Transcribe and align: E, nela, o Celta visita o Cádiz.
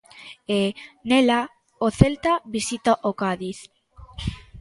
E, 0.57 0.59
nela, 1.09 1.39
o 1.85 1.87
Celta 1.99 2.33
visita 2.55 2.91
o 3.09 3.11
Cádiz. 3.21 3.59